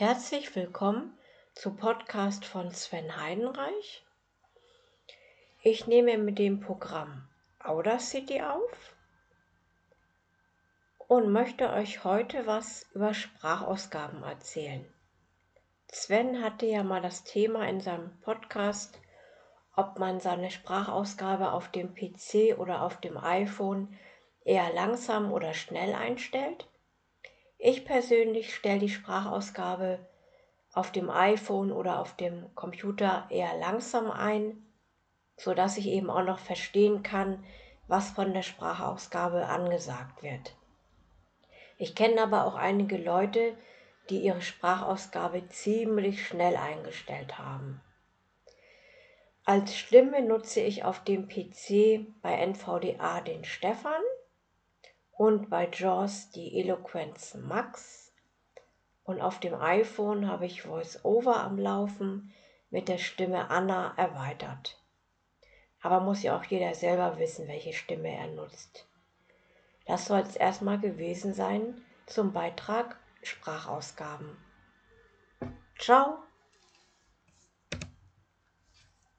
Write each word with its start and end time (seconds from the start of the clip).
Herzlich 0.00 0.54
willkommen 0.54 1.18
zu 1.56 1.74
Podcast 1.74 2.44
von 2.44 2.70
Sven 2.70 3.20
Heidenreich. 3.20 4.04
Ich 5.60 5.88
nehme 5.88 6.18
mit 6.18 6.38
dem 6.38 6.60
Programm 6.60 7.28
Audacity 7.58 8.40
auf 8.40 8.94
und 11.08 11.32
möchte 11.32 11.72
euch 11.72 12.04
heute 12.04 12.46
was 12.46 12.86
über 12.94 13.12
Sprachausgaben 13.12 14.22
erzählen. 14.22 14.86
Sven 15.90 16.44
hatte 16.44 16.66
ja 16.66 16.84
mal 16.84 17.02
das 17.02 17.24
Thema 17.24 17.68
in 17.68 17.80
seinem 17.80 18.20
Podcast, 18.20 19.00
ob 19.74 19.98
man 19.98 20.20
seine 20.20 20.52
Sprachausgabe 20.52 21.50
auf 21.50 21.72
dem 21.72 21.96
PC 21.96 22.56
oder 22.56 22.82
auf 22.82 23.00
dem 23.00 23.16
iPhone 23.16 23.98
eher 24.44 24.72
langsam 24.74 25.32
oder 25.32 25.54
schnell 25.54 25.92
einstellt. 25.92 26.68
Ich 27.58 27.84
persönlich 27.84 28.54
stelle 28.54 28.78
die 28.78 28.88
Sprachausgabe 28.88 29.98
auf 30.72 30.92
dem 30.92 31.10
iPhone 31.10 31.72
oder 31.72 31.98
auf 31.98 32.14
dem 32.14 32.54
Computer 32.54 33.26
eher 33.30 33.58
langsam 33.58 34.12
ein, 34.12 34.64
sodass 35.36 35.76
ich 35.76 35.88
eben 35.88 36.08
auch 36.08 36.22
noch 36.22 36.38
verstehen 36.38 37.02
kann, 37.02 37.44
was 37.88 38.10
von 38.10 38.32
der 38.32 38.42
Sprachausgabe 38.42 39.46
angesagt 39.46 40.22
wird. 40.22 40.54
Ich 41.78 41.96
kenne 41.96 42.22
aber 42.22 42.44
auch 42.44 42.54
einige 42.54 42.96
Leute, 42.96 43.56
die 44.08 44.20
ihre 44.20 44.42
Sprachausgabe 44.42 45.48
ziemlich 45.48 46.26
schnell 46.26 46.56
eingestellt 46.56 47.38
haben. 47.38 47.80
Als 49.44 49.76
Stimme 49.76 50.22
nutze 50.22 50.60
ich 50.60 50.84
auf 50.84 51.02
dem 51.02 51.26
PC 51.26 52.06
bei 52.22 52.34
NVDA 52.34 53.20
den 53.22 53.44
Stefan 53.44 54.02
und 55.18 55.50
bei 55.50 55.68
JAWS 55.68 56.30
die 56.30 56.60
Eloquenz 56.60 57.34
Max. 57.34 58.14
Und 59.02 59.20
auf 59.20 59.40
dem 59.40 59.54
iPhone 59.54 60.28
habe 60.28 60.46
ich 60.46 60.64
VoiceOver 60.64 61.40
am 61.42 61.58
Laufen 61.58 62.32
mit 62.70 62.88
der 62.88 62.98
Stimme 62.98 63.50
Anna 63.50 63.94
erweitert. 63.96 64.80
Aber 65.82 66.00
muss 66.00 66.22
ja 66.22 66.38
auch 66.38 66.44
jeder 66.44 66.72
selber 66.74 67.18
wissen, 67.18 67.48
welche 67.48 67.72
Stimme 67.72 68.16
er 68.16 68.28
nutzt. 68.28 68.86
Das 69.86 70.06
soll 70.06 70.20
es 70.20 70.36
erstmal 70.36 70.78
gewesen 70.78 71.34
sein 71.34 71.82
zum 72.06 72.32
Beitrag 72.32 72.96
Sprachausgaben. 73.22 74.36
Ciao! 75.78 76.18